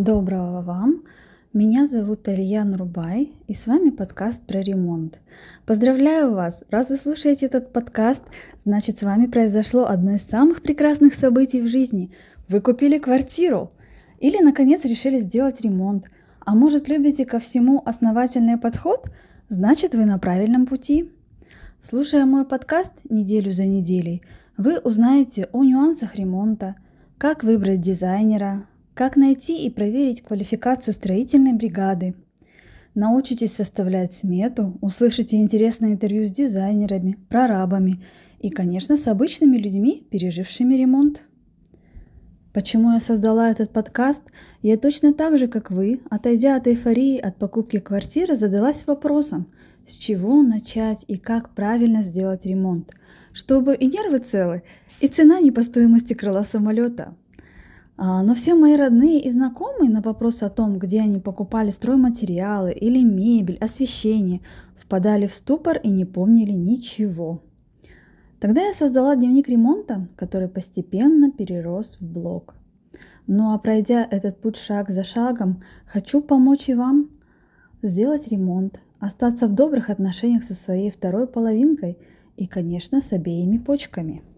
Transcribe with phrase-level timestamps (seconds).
[0.00, 1.02] Доброго вам!
[1.52, 5.18] Меня зовут Илья Нурбай, и с вами подкаст про ремонт.
[5.66, 6.62] Поздравляю вас!
[6.70, 8.22] Раз вы слушаете этот подкаст,
[8.64, 12.10] значит с вами произошло одно из самых прекрасных событий в жизни.
[12.48, 13.72] Вы купили квартиру
[14.20, 16.06] или, наконец, решили сделать ремонт.
[16.46, 19.10] А может, любите ко всему основательный подход?
[19.50, 21.10] Значит, вы на правильном пути.
[21.82, 24.22] Слушая мой подкаст неделю за неделей,
[24.56, 26.76] вы узнаете о нюансах ремонта,
[27.18, 28.64] как выбрать дизайнера,
[29.00, 32.14] как найти и проверить квалификацию строительной бригады?
[32.94, 38.04] Научитесь составлять смету, услышите интересное интервью с дизайнерами, прорабами
[38.40, 41.22] и, конечно, с обычными людьми, пережившими ремонт.
[42.52, 44.24] Почему я создала этот подкаст?
[44.60, 49.46] Я точно так же, как вы, отойдя от эйфории от покупки квартиры, задалась вопросом,
[49.86, 52.92] с чего начать и как правильно сделать ремонт,
[53.32, 54.62] чтобы и нервы целы,
[55.00, 57.16] и цена не по стоимости крыла самолета–
[58.00, 63.04] но все мои родные и знакомые на вопрос о том, где они покупали стройматериалы или
[63.04, 64.40] мебель, освещение,
[64.74, 67.42] впадали в ступор и не помнили ничего.
[68.40, 72.54] Тогда я создала дневник ремонта, который постепенно перерос в блог.
[73.26, 77.10] Ну а пройдя этот путь шаг за шагом, хочу помочь и вам
[77.82, 81.98] сделать ремонт, остаться в добрых отношениях со своей второй половинкой
[82.38, 84.22] и, конечно, с обеими почками–